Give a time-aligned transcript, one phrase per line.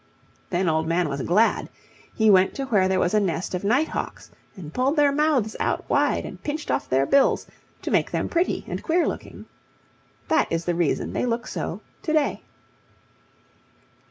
[0.49, 1.69] Then Old Man was glad.
[2.15, 5.55] He went to where there was a nest of night hawks and pulled their mouths
[5.59, 7.45] out wide and pinched off their bills,
[7.83, 9.45] to make them pretty and queer looking.
[10.27, 12.41] That is the reason they look so to day.